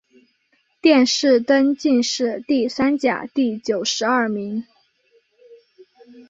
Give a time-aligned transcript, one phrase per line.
[0.81, 4.65] 殿试登进士第三甲第九十二名。